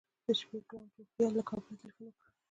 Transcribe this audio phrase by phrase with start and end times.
[0.25, 2.29] د شپې ګران روهیال له کابله تیلفون وکړ.